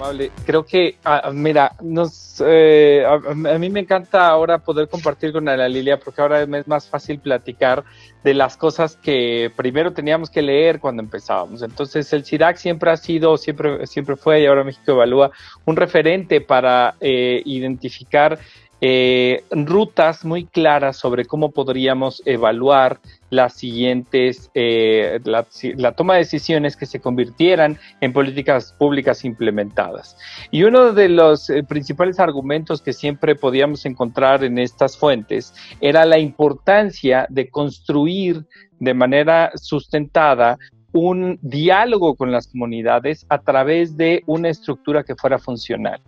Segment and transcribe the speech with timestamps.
[0.00, 0.30] amable.
[0.46, 5.48] Creo que, ah, mira, nos, eh, a, a, mí me encanta ahora poder compartir con
[5.48, 7.84] Ana Lilia porque ahora es más fácil platicar
[8.24, 11.62] de las cosas que primero teníamos que leer cuando empezábamos.
[11.62, 15.30] Entonces, el CIRAC siempre ha sido, siempre, siempre fue y ahora México Evalúa
[15.64, 18.38] un referente para eh, identificar
[18.80, 26.76] eh, rutas muy claras sobre cómo podríamos evaluar las siguientes, eh, la, toma de decisiones
[26.76, 30.16] que se convirtieran en políticas públicas implementadas.
[30.50, 36.04] Y uno de los eh, principales argumentos que siempre podíamos encontrar en estas fuentes era
[36.04, 38.46] la importancia de construir
[38.78, 40.58] de manera sustentada
[40.92, 46.00] un diálogo con las comunidades a través de una estructura que fuera funcional.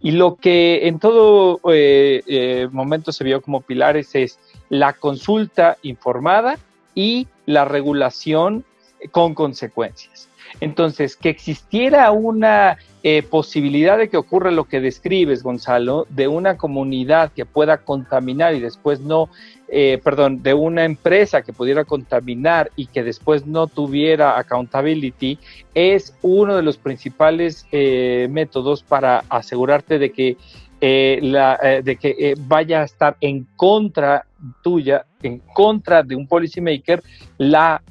[0.00, 5.76] Y lo que en todo eh, eh, momento se vio como pilares es la consulta
[5.82, 6.58] informada
[6.94, 8.64] y la regulación
[9.10, 10.29] con consecuencias.
[10.60, 16.56] Entonces, que existiera una eh, posibilidad de que ocurra lo que describes, Gonzalo, de una
[16.56, 19.30] comunidad que pueda contaminar y después no,
[19.68, 25.38] eh, perdón, de una empresa que pudiera contaminar y que después no tuviera accountability,
[25.74, 30.36] es uno de los principales eh, métodos para asegurarte de que
[30.82, 34.24] la, de que vaya a estar en contra
[34.62, 37.02] tuya, en contra de un policymaker,
[37.38, 37.82] la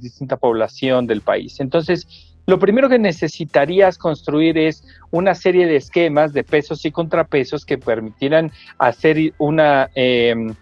[0.00, 1.60] distinta población del país.
[1.60, 2.06] Entonces,
[2.48, 7.76] lo primero que necesitarías construir es una serie de esquemas de pesos y contrapesos que
[7.76, 10.54] permitieran hacer una, em,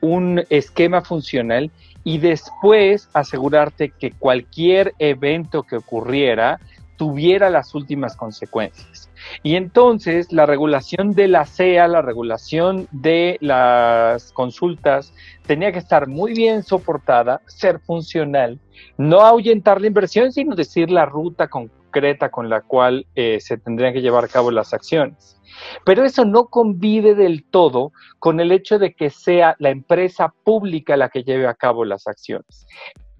[0.00, 1.70] un esquema funcional
[2.02, 6.60] y después asegurarte que cualquier evento que ocurriera
[6.96, 9.10] tuviera las últimas consecuencias.
[9.42, 15.12] Y entonces la regulación de la CEA, la regulación de las consultas,
[15.46, 18.58] tenía que estar muy bien soportada, ser funcional,
[18.96, 23.92] no ahuyentar la inversión, sino decir la ruta concreta con la cual eh, se tendrían
[23.92, 25.38] que llevar a cabo las acciones.
[25.84, 30.96] Pero eso no convive del todo con el hecho de que sea la empresa pública
[30.96, 32.66] la que lleve a cabo las acciones.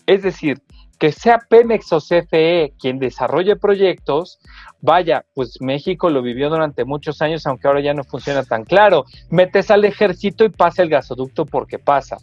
[0.07, 0.61] Es decir,
[1.05, 4.39] que sea Pemex o CFE quien desarrolle proyectos,
[4.81, 9.05] vaya, pues México lo vivió durante muchos años, aunque ahora ya no funciona tan claro.
[9.29, 12.17] Metes al ejército y pasa el gasoducto porque pasa.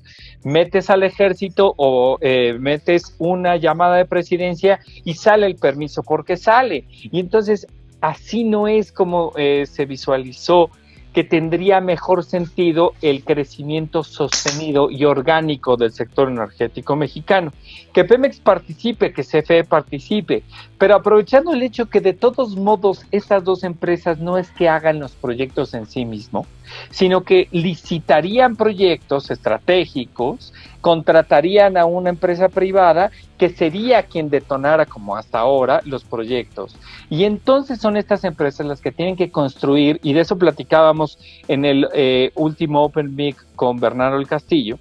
[0.44, 6.36] Metes al ejército o eh, metes una llamada de presidencia y sale el permiso porque
[6.36, 6.86] sale.
[6.90, 7.68] Y entonces
[8.02, 10.72] así no es como eh, se visualizó
[11.14, 17.52] que tendría mejor sentido el crecimiento sostenido y orgánico del sector energético mexicano.
[17.94, 20.44] Que Pemex participe, que CFE participe,
[20.78, 25.00] pero aprovechando el hecho que de todos modos estas dos empresas no es que hagan
[25.00, 26.48] los proyectos en sí mismos,
[26.90, 35.16] sino que licitarían proyectos estratégicos, contratarían a una empresa privada que sería quien detonara, como
[35.16, 36.76] hasta ahora, los proyectos.
[37.10, 41.01] Y entonces son estas empresas las que tienen que construir, y de eso platicábamos
[41.48, 44.78] en el eh, último Open Mic con Bernardo el Castillo,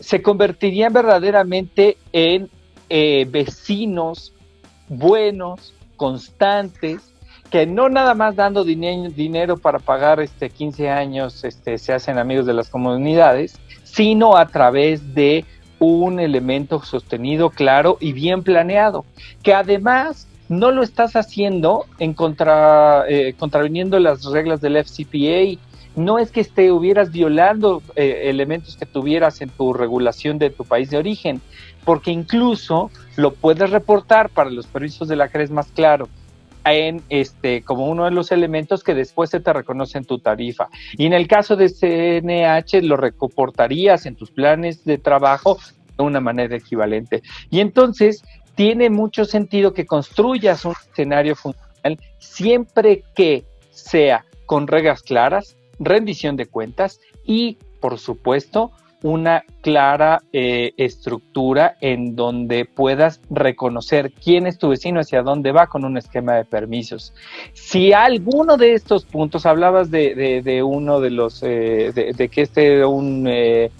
[0.00, 2.50] se convertirían verdaderamente en
[2.88, 4.34] eh, vecinos
[4.88, 7.00] buenos, constantes,
[7.50, 12.46] que no nada más dando dinero para pagar este 15 años este, se hacen amigos
[12.46, 15.44] de las comunidades, sino a través de
[15.78, 19.04] un elemento sostenido, claro y bien planeado,
[19.42, 25.60] que además no lo estás haciendo en contra, eh, contraviniendo las reglas del FCPA.
[25.96, 30.64] No es que esté hubieras violando eh, elementos que tuvieras en tu regulación de tu
[30.64, 31.40] país de origen,
[31.84, 36.08] porque incluso lo puedes reportar para los permisos de la CRES más claro
[36.64, 40.68] en este como uno de los elementos que después se te reconoce en tu tarifa.
[40.96, 45.58] Y en el caso de CNH lo reportarías en tus planes de trabajo
[45.96, 47.22] de una manera equivalente.
[47.50, 55.02] Y entonces tiene mucho sentido que construyas un escenario funcional siempre que sea con reglas
[55.02, 58.72] claras, rendición de cuentas y, por supuesto,
[59.04, 65.66] una clara eh, estructura en donde puedas reconocer quién es tu vecino, hacia dónde va
[65.66, 67.12] con un esquema de permisos.
[67.52, 72.86] Si alguno de estos puntos, hablabas de, uno de los, eh, de, que este es
[72.86, 73.70] un eh,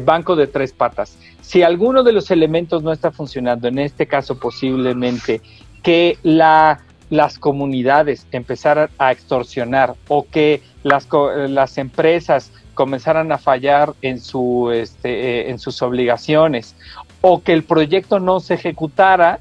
[0.00, 4.38] banco de tres patas, si alguno de los elementos no está funcionando, en este caso
[4.38, 5.40] posiblemente
[5.82, 6.80] que la
[7.10, 11.08] las comunidades empezaran a extorsionar o que las,
[11.48, 16.74] las empresas comenzaran a fallar en, su, este, eh, en sus obligaciones
[17.20, 19.38] o que el proyecto no se ejecutara,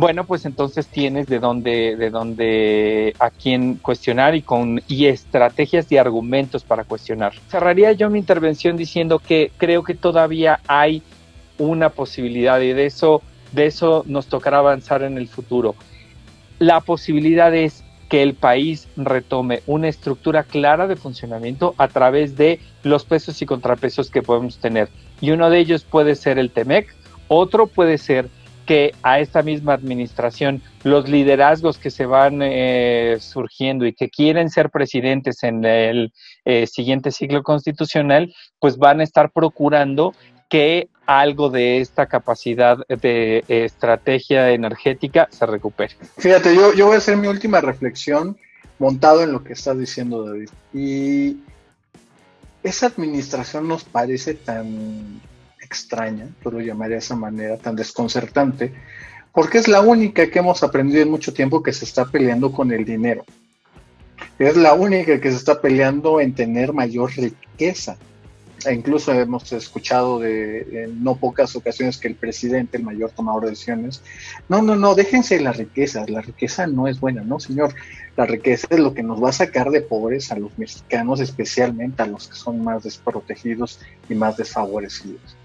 [0.00, 5.92] bueno, pues entonces tienes de dónde, de dónde a quién cuestionar y con y estrategias
[5.92, 7.34] y argumentos para cuestionar.
[7.50, 11.02] Cerraría yo mi intervención diciendo que creo que todavía hay
[11.58, 13.20] una posibilidad y de eso,
[13.52, 15.74] de eso nos tocará avanzar en el futuro.
[16.58, 22.58] la posibilidad es que el país retome una estructura clara de funcionamiento a través de
[22.84, 24.88] los pesos y contrapesos que podemos tener.
[25.20, 26.94] Y uno de ellos puede ser el TEMEC,
[27.28, 28.30] otro puede ser
[28.70, 34.48] que a esta misma administración los liderazgos que se van eh, surgiendo y que quieren
[34.48, 36.12] ser presidentes en el
[36.44, 40.14] eh, siguiente ciclo constitucional, pues van a estar procurando
[40.48, 45.96] que algo de esta capacidad de estrategia energética se recupere.
[46.18, 48.38] Fíjate, yo, yo voy a hacer mi última reflexión
[48.78, 50.48] montado en lo que estás diciendo, David.
[50.72, 51.38] Y
[52.62, 55.20] esa administración nos parece tan
[55.60, 58.72] extraña, por lo llamaría de esa manera, tan desconcertante,
[59.32, 62.72] porque es la única que hemos aprendido en mucho tiempo que se está peleando con
[62.72, 63.24] el dinero.
[64.38, 67.96] Es la única que se está peleando en tener mayor riqueza.
[68.66, 73.44] E incluso hemos escuchado de en no pocas ocasiones que el presidente, el mayor tomador
[73.44, 74.02] de decisiones,
[74.50, 77.74] no, no, no, déjense la riqueza, la riqueza no es buena, no, señor,
[78.18, 82.02] la riqueza es lo que nos va a sacar de pobres a los mexicanos, especialmente
[82.02, 83.80] a los que son más desprotegidos
[84.10, 85.36] y más desfavorecidos.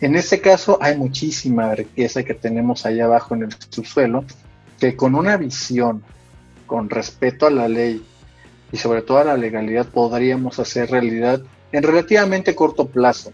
[0.00, 4.24] En este caso hay muchísima riqueza que tenemos allá abajo en el subsuelo,
[4.78, 6.02] que con una visión,
[6.66, 8.02] con respeto a la ley
[8.72, 11.42] y sobre todo a la legalidad podríamos hacer realidad
[11.72, 13.32] en relativamente corto plazo.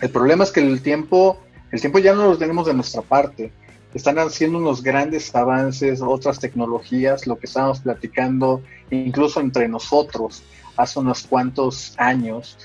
[0.00, 1.38] El problema es que el tiempo,
[1.70, 3.52] el tiempo ya no lo tenemos de nuestra parte.
[3.94, 10.42] Están haciendo unos grandes avances, otras tecnologías, lo que estábamos platicando incluso entre nosotros
[10.76, 12.56] hace unos cuantos años,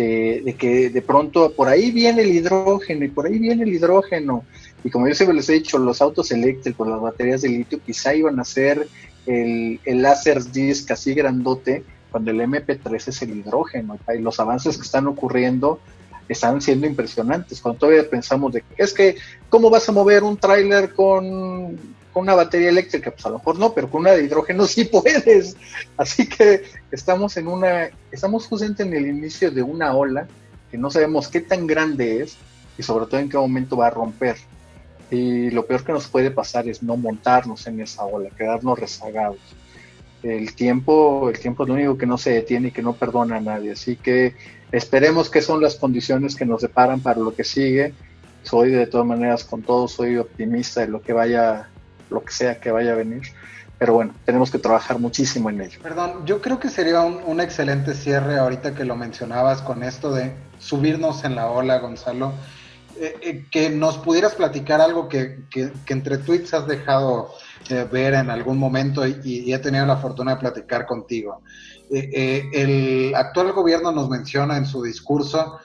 [0.00, 4.44] de, que de pronto por ahí viene el hidrógeno y por ahí viene el hidrógeno.
[4.82, 8.14] Y como yo siempre les he dicho, los autos eléctricos, las baterías de litio, quizá
[8.14, 8.88] iban a ser
[9.26, 13.98] el, el láser disc así grandote cuando el MP3 es el hidrógeno.
[14.16, 15.80] Y los avances que están ocurriendo
[16.28, 17.60] están siendo impresionantes.
[17.60, 19.16] Cuando todavía pensamos de es que,
[19.48, 21.76] ¿cómo vas a mover un tráiler con,
[22.14, 23.10] una batería eléctrica?
[23.10, 25.56] Pues a lo mejor no, pero con una de hidrógeno sí puedes.
[25.96, 30.26] Así que estamos en una, estamos justamente en el inicio de una ola
[30.70, 32.36] que no sabemos qué tan grande es
[32.78, 34.36] y sobre todo en qué momento va a romper.
[35.10, 39.38] Y lo peor que nos puede pasar es no montarnos en esa ola, quedarnos rezagados
[40.22, 43.36] el tiempo, el tiempo es lo único que no se detiene y que no perdona
[43.36, 43.72] a nadie.
[43.72, 44.34] Así que
[44.70, 47.94] esperemos que son las condiciones que nos deparan para lo que sigue.
[48.42, 51.69] Soy de todas maneras con todo, soy optimista de lo que vaya,
[52.10, 53.22] lo que sea que vaya a venir.
[53.78, 55.78] Pero bueno, tenemos que trabajar muchísimo en ello.
[55.82, 60.34] Perdón, yo creo que sería un, excelente cierre ahorita que lo mencionabas con esto de
[60.58, 62.34] subirnos en la ola, Gonzalo.
[63.00, 67.32] Eh, eh, que nos pudieras platicar algo que, que, entre tweets has dejado
[67.90, 71.40] ver en algún momento y, he tenido la fortuna de platicar contigo.
[71.90, 75.58] Eh, el actual gobierno nos menciona en su discurso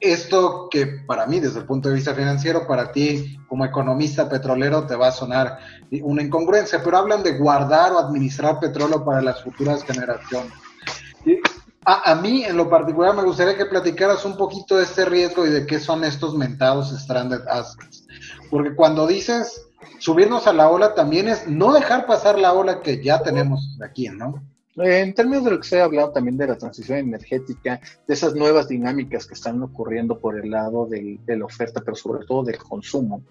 [0.00, 4.86] esto que para mí, desde el punto de vista financiero, para ti como economista petrolero
[4.86, 5.58] te va a sonar
[6.02, 10.52] una incongruencia, pero hablan de guardar o administrar petróleo para las futuras generaciones.
[11.84, 15.46] A, a, mí, en lo particular, me gustaría que platicaras un poquito de este riesgo
[15.46, 18.06] y de qué son estos mentados stranded assets.
[18.50, 19.66] Porque cuando dices
[19.98, 24.08] subirnos a la ola también es no dejar pasar la ola que ya tenemos aquí,
[24.08, 24.42] ¿no?
[24.78, 28.34] En términos de lo que se ha hablado también de la transición energética, de esas
[28.34, 32.58] nuevas dinámicas que están ocurriendo por el lado de la oferta, pero sobre todo del
[32.58, 33.22] consumo,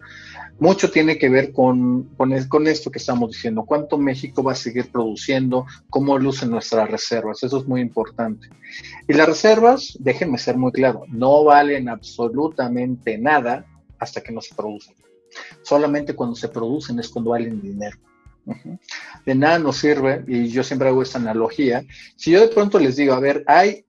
[0.57, 2.33] mucho tiene que ver con, con,
[2.67, 7.59] esto que estamos diciendo, cuánto México va a seguir produciendo, cómo lucen nuestras reservas, eso
[7.59, 8.49] es muy importante.
[9.07, 13.67] Y las reservas, déjenme ser muy claro, no valen absolutamente nada
[13.99, 14.95] hasta que no se producen.
[15.61, 17.97] Solamente cuando se producen es cuando valen dinero.
[19.25, 21.83] De nada nos sirve, y yo siempre hago esta analogía,
[22.15, 23.85] si yo de pronto les digo, a ver, hay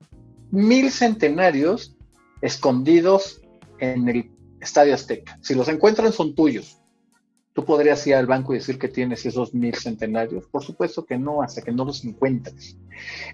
[0.51, 1.95] mil centenarios
[2.41, 3.43] escondidos
[3.79, 5.39] en el Estadio Azteca.
[5.43, 6.79] Si los encuentran son tuyos.
[7.53, 10.47] ¿Tú podrías ir al banco y decir que tienes esos mil centenarios?
[10.47, 12.77] Por supuesto que no, hasta que no los encuentres.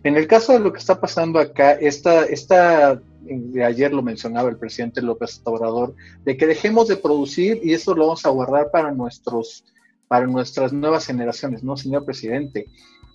[0.04, 4.48] En el caso de lo que está pasando acá, esta, esta de ayer lo mencionaba
[4.48, 8.70] el presidente López Obrador, de que dejemos de producir y eso lo vamos a guardar
[8.70, 9.64] para nuestros
[10.12, 12.66] para nuestras nuevas generaciones, ¿no, señor presidente?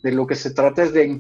[0.02, 1.16] De lo que se trata es de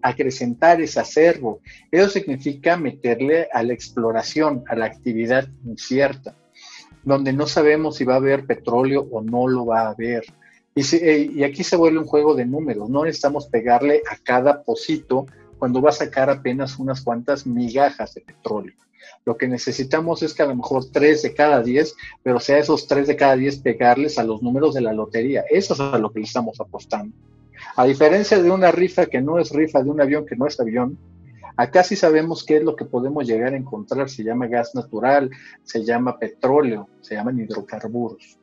[0.00, 1.60] acrecentar ese acervo.
[1.90, 6.34] Eso significa meterle a la exploración, a la actividad incierta
[7.04, 10.24] donde no sabemos si va a haber petróleo o no lo va a haber.
[10.74, 14.62] Y, eh, y aquí se vuelve un juego de números, no necesitamos pegarle a cada
[14.62, 15.26] pocito
[15.58, 18.72] cuando va a sacar apenas unas cuantas migajas de petróleo.
[19.24, 22.86] Lo que necesitamos es que a lo mejor tres de cada diez, pero sea esos
[22.86, 25.44] tres de cada diez pegarles a los números de la lotería.
[25.50, 27.14] Eso es a lo que estamos apostando.
[27.76, 30.58] A diferencia de una rifa que no es rifa, de un avión que no es
[30.58, 30.98] avión,
[31.56, 34.08] Acá sí sabemos qué es lo que podemos llegar a encontrar.
[34.08, 35.30] Se llama gas natural,
[35.64, 38.38] se llama petróleo, se llaman hidrocarburos.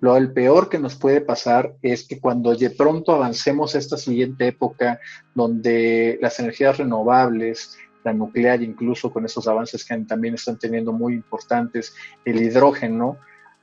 [0.00, 3.96] Lo el peor que nos puede pasar es que cuando de pronto avancemos a esta
[3.96, 5.00] siguiente época,
[5.34, 7.76] donde las energías renovables,
[8.12, 13.18] nuclear, incluso con esos avances que también están teniendo muy importantes, el hidrógeno,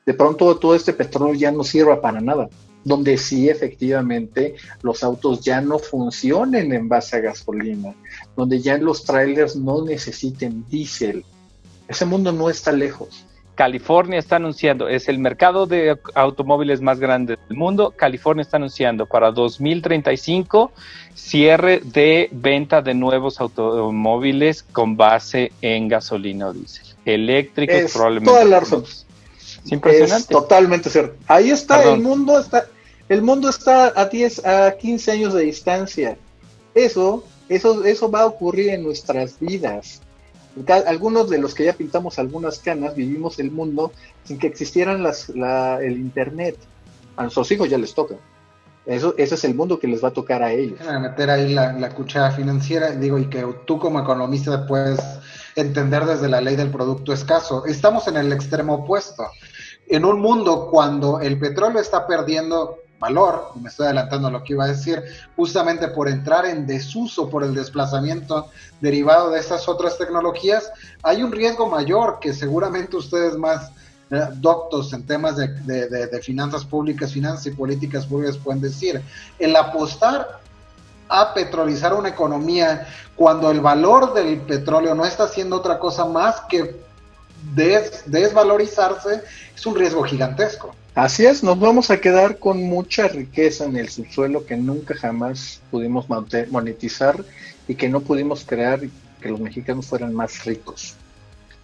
[0.05, 2.47] de pronto todo este petróleo ya no sirva para nada,
[2.83, 7.95] donde sí efectivamente los autos ya no funcionen en base a gasolina,
[8.35, 11.25] donde ya los trailers no necesiten diésel.
[11.87, 13.25] Ese mundo no está lejos.
[13.55, 17.93] California está anunciando, es el mercado de automóviles más grande del mundo.
[17.95, 20.71] California está anunciando para 2035
[21.13, 26.85] cierre de venta de nuevos automóviles con base en gasolina o diésel.
[27.05, 28.31] Eléctricos es probablemente.
[28.31, 28.83] Toda la razón.
[28.83, 30.23] Es impresionante.
[30.23, 31.15] Es totalmente cierto.
[31.27, 32.67] Ahí está, el mundo está,
[33.07, 36.17] el mundo está a 10, a 15 años de distancia.
[36.73, 40.01] Eso, eso, eso va a ocurrir en nuestras vidas
[40.87, 43.91] algunos de los que ya pintamos algunas canas vivimos el mundo
[44.23, 46.57] sin que existieran las, el internet.
[47.17, 48.15] A nuestros hijos ya les toca.
[48.85, 50.79] Eso, ese es el mundo que les va a tocar a ellos.
[51.01, 54.99] meter ahí la, la cuchara financiera, digo, y que tú como economista puedes
[55.55, 57.65] entender desde la ley del producto escaso.
[57.65, 59.23] Estamos en el extremo opuesto.
[59.87, 64.53] En un mundo cuando el petróleo está perdiendo valor, me estoy adelantando a lo que
[64.53, 65.03] iba a decir,
[65.35, 68.49] justamente por entrar en desuso, por el desplazamiento
[68.81, 70.71] derivado de estas otras tecnologías,
[71.03, 73.71] hay un riesgo mayor que seguramente ustedes más
[74.11, 79.01] eh, doctos en temas de, finanzas públicas, finanzas y políticas públicas pueden decir,
[79.39, 80.39] el apostar
[81.09, 86.41] a petrolizar una economía cuando el valor del petróleo no está haciendo otra cosa más
[86.49, 86.83] que
[87.53, 89.23] desvalorizarse
[89.55, 90.73] es un riesgo gigantesco.
[90.95, 95.61] Así es, nos vamos a quedar con mucha riqueza en el subsuelo que nunca jamás
[95.69, 96.05] pudimos
[96.49, 97.17] monetizar
[97.67, 98.79] y que no pudimos crear
[99.21, 100.95] que los mexicanos fueran más ricos.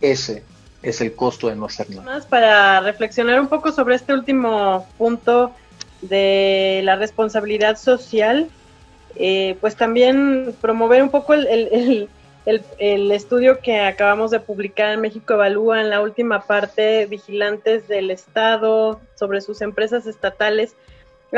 [0.01, 0.43] Ese
[0.83, 2.01] es el costo de no hacer nada.
[2.01, 5.53] Más para reflexionar un poco sobre este último punto
[6.01, 8.49] de la responsabilidad social,
[9.15, 12.09] eh, pues también promover un poco el el,
[12.45, 18.99] estudio que acabamos de publicar en México Evalúa en la última parte, Vigilantes del Estado,
[19.15, 20.75] sobre sus empresas estatales,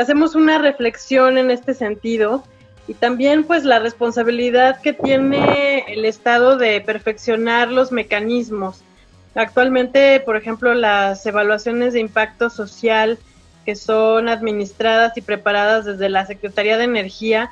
[0.02, 2.42] hacemos una reflexión en este sentido
[2.86, 8.82] y también pues la responsabilidad que tiene el Estado de perfeccionar los mecanismos.
[9.34, 13.18] Actualmente, por ejemplo, las evaluaciones de impacto social
[13.64, 17.50] que son administradas y preparadas desde la Secretaría de Energía,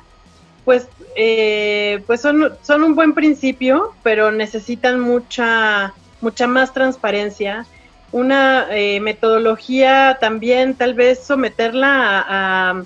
[0.65, 7.65] pues, eh, pues son, son un buen principio, pero necesitan mucha, mucha más transparencia,
[8.11, 12.83] una eh, metodología también, tal vez someterla a,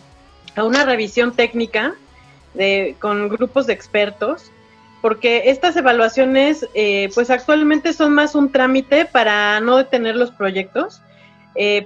[0.64, 1.94] una revisión técnica
[2.56, 4.52] de, con grupos de expertos,
[5.02, 11.02] porque estas evaluaciones, eh, pues actualmente son más un trámite para no detener los proyectos,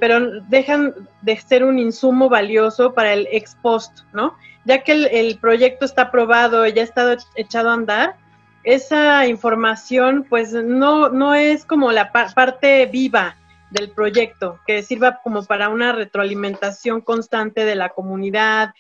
[0.01, 4.36] pero dejan de ser un insumo valioso para el ex post, ¿no?
[4.65, 8.15] Ya que el, proyecto está aprobado, ya ha estado echado a andar,
[8.63, 13.38] esa información pues no, no es como la parte viva
[13.72, 18.74] del proyecto, que sirva como para una retroalimentación constante de la comunidad,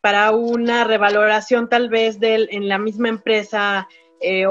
[0.00, 3.88] para una revaloración tal vez del, en la misma empresa,
[4.20, 4.46] eh,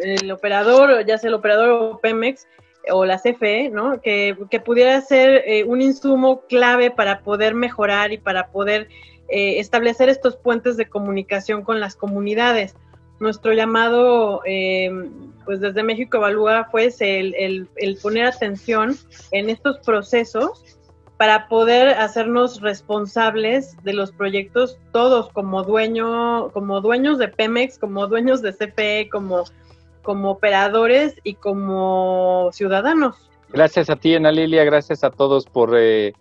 [0.00, 2.46] el operador, ya sea el operador o Pemex,
[2.90, 4.00] o la CFE, ¿no?
[4.00, 8.88] Que, pudiera ser eh, un insumo clave para poder mejorar y para poder
[9.28, 12.74] eh, establecer estos puentes de comunicación con las comunidades.
[13.18, 14.90] Nuestro llamado, eh,
[15.44, 18.96] pues desde México Evalúa, fue el, poner atención
[19.32, 20.62] en estos procesos
[21.16, 28.06] para poder hacernos responsables de los proyectos todos como dueño, como dueños de Pemex, como
[28.06, 29.44] dueños de CFE, como,
[30.02, 33.30] como operadores y como ciudadanos.
[33.48, 36.12] Gracias a ti, Ana Lilia, gracias a todos por eh,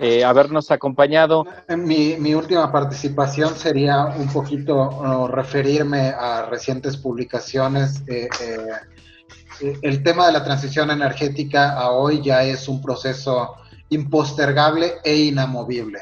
[0.00, 1.46] eh, habernos acompañado.
[1.68, 8.02] Mi, mi, última participación sería un poquito referirme a recientes publicaciones.
[8.06, 8.28] Eh,
[9.60, 13.56] eh, el tema de la transición energética a hoy ya es un proceso
[13.90, 16.00] impostergable e inamovible.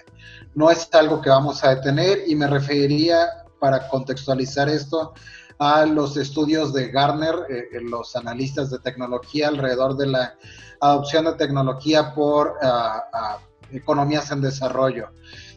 [0.55, 3.27] No es algo que vamos a detener y me referiría,
[3.59, 5.15] para contextualizar esto,
[5.59, 7.35] a los estudios de Garner,
[7.83, 10.35] los analistas de tecnología alrededor de la
[10.81, 15.11] adopción de tecnología por uh, economías en desarrollo.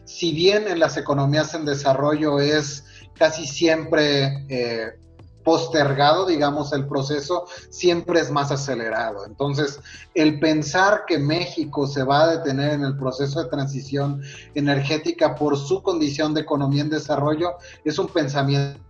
[0.04, 4.98] Si bien en las economías en desarrollo es casi siempre eh,
[5.44, 9.26] postergado, digamos, el proceso, siempre es más acelerado.
[9.26, 9.80] Entonces,
[10.14, 14.22] el pensar que México se va a detener en el proceso de transición
[14.54, 17.54] energética por su condición de economía en desarrollo
[17.84, 18.80] es un pensamiento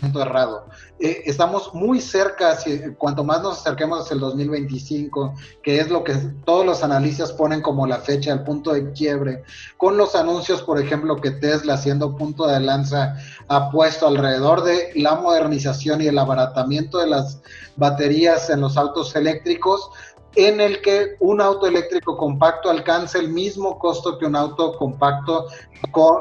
[0.00, 0.66] errado.
[1.00, 6.04] Eh, estamos muy cerca, si, cuanto más nos acerquemos hacia el 2025, que es lo
[6.04, 6.14] que
[6.44, 9.42] todos los analistas ponen como la fecha, el punto de quiebre,
[9.76, 13.16] con los anuncios, por ejemplo, que Tesla, siendo punto de lanza,
[13.48, 17.40] ha puesto alrededor de la modernización y el abaratamiento de las
[17.76, 19.90] baterías en los autos eléctricos,
[20.34, 25.46] en el que un auto eléctrico compacto alcanza el mismo costo que un auto compacto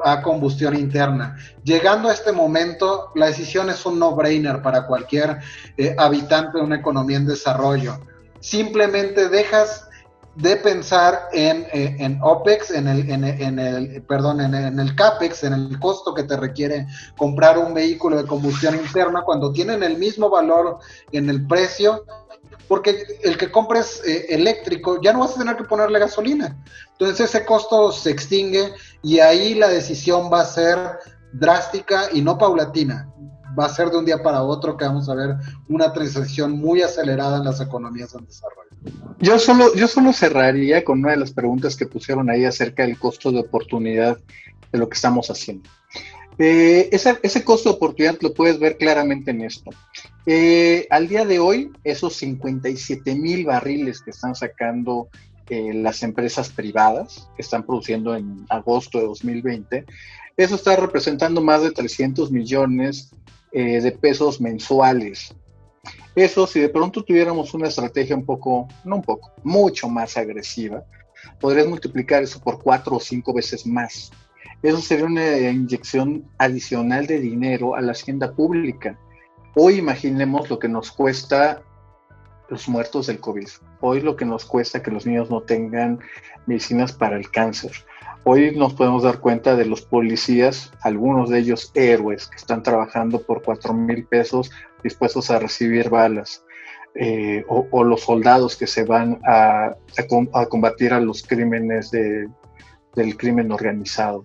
[0.04, 1.38] a combustión interna.
[1.64, 5.40] Llegando a este momento, la decisión es un no-brainer para cualquier
[5.78, 8.00] eh, habitante de una economía en desarrollo.
[8.40, 9.88] Simplemente dejas
[10.38, 15.80] de pensar en, eh, OPEX, en el, en, el perdón, en, el CAPEX, en el
[15.80, 16.86] costo que te requiere
[17.18, 20.78] comprar un vehículo de combustión interna, cuando tienen el mismo valor
[21.12, 22.06] en el precio
[22.67, 26.57] porque el que compres eh, eléctrico ya no vas a tener que ponerle gasolina.
[26.91, 30.77] Entonces ese costo se extingue y ahí la decisión va a ser
[31.31, 33.09] drástica y no paulatina.
[33.57, 35.36] Va a ser de un día para otro que vamos a ver
[35.67, 38.69] una transición muy acelerada en las economías en desarrollo.
[39.19, 43.00] Yo solo, yo solo cerraría con una de las preguntas que pusieron ahí acerca del
[43.00, 44.17] costo de oportunidad
[44.71, 45.67] de lo que estamos haciendo.
[46.38, 49.71] Eh, ese costo de oportunidad lo puedes ver claramente en esto.
[50.29, 55.07] Eh, al día de hoy, esos 57 mil barriles que están sacando
[55.50, 59.86] eh, las empresas privadas, que están produciendo en agosto de 2020,
[60.36, 63.12] eso está representando más de 300 millones
[63.53, 65.34] de pesos mensuales.
[66.13, 70.84] Eso, si de pronto tuviéramos una estrategia un poco, no un poco, mucho más agresiva,
[71.39, 74.12] podrías multiplicar eso por cuatro o cinco veces más.
[74.63, 78.98] Eso sería una inyección adicional de dinero a la hacienda pública.
[79.60, 81.64] Hoy imaginemos lo que nos cuesta
[82.48, 83.48] los muertos del COVID.
[83.82, 86.00] Hoy lo que nos cuesta que los niños no tengan
[86.46, 87.72] medicinas para el cáncer.
[88.24, 93.24] Hoy nos podemos dar cuenta de los policías, algunos de ellos héroes, que están trabajando
[93.24, 94.52] por cuatro mil pesos
[94.84, 96.46] dispuestos a recibir balas.
[96.94, 99.74] Eh, o, los soldados que se van a,
[100.50, 104.24] combatir a los crímenes del crimen organizado.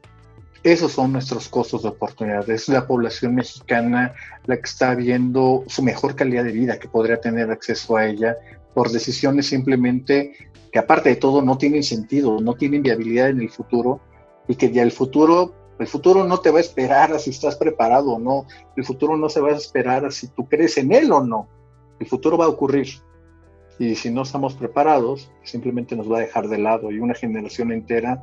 [0.62, 2.48] Esos son nuestros costos de oportunidad.
[2.48, 4.14] Es la población mexicana
[4.46, 8.36] la que está viendo su mejor calidad de vida, que podría tener acceso a ella
[8.72, 10.32] por decisiones simplemente
[10.72, 14.00] que aparte de todo no tienen sentido, no tienen viabilidad en el futuro
[14.48, 17.56] y que ya el futuro, el futuro no te va a esperar a si estás
[17.56, 18.46] preparado o no,
[18.76, 21.48] el futuro no se va a esperar a si tú crees en él o no,
[21.98, 22.88] el futuro va a ocurrir.
[23.78, 27.72] Y si no estamos preparados, simplemente nos va a dejar de lado y una generación
[27.72, 28.22] entera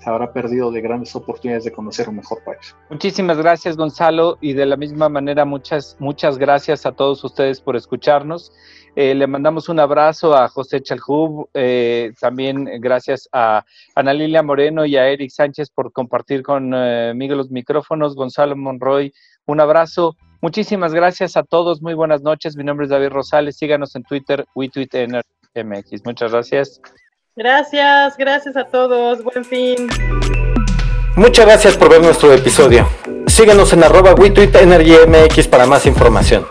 [0.00, 2.74] se habrá perdido de grandes oportunidades de conocer un mejor país.
[2.88, 7.76] Muchísimas gracias, Gonzalo, y de la misma manera muchas, muchas gracias a todos ustedes por
[7.76, 8.52] escucharnos.
[8.96, 14.84] Eh, le mandamos un abrazo a José Chalhub, eh, también gracias a Ana Lilia Moreno
[14.84, 18.16] y a Eric Sánchez por compartir conmigo los micrófonos.
[18.16, 19.12] Gonzalo Monroy,
[19.46, 20.16] un abrazo.
[20.40, 22.56] Muchísimas gracias a todos, muy buenas noches.
[22.56, 26.04] Mi nombre es David Rosales, síganos en Twitter, WeTweetMX.
[26.04, 26.80] Muchas gracias.
[27.40, 29.24] Gracias, gracias a todos.
[29.24, 29.88] Buen fin.
[31.16, 32.86] Muchas gracias por ver nuestro episodio.
[33.28, 36.46] Síguenos en arroba MX para más información.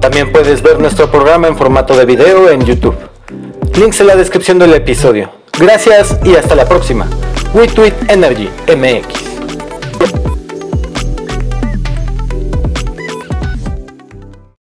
[0.00, 2.96] También puedes ver nuestro programa en formato de video en YouTube.
[3.78, 5.30] Links en la descripción del episodio.
[5.60, 7.06] Gracias y hasta la próxima.
[7.54, 9.31] WeTweet Energy MX.